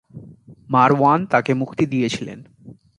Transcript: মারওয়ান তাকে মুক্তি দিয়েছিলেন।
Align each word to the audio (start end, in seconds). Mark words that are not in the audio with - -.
মারওয়ান 0.69 1.19
তাকে 1.25 1.51
মুক্তি 1.53 1.83
দিয়েছিলেন। 1.85 2.39